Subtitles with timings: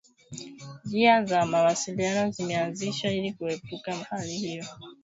[0.85, 4.65] Njia za mawasiliano zimeanzishwa ili kuepuka hali hiyo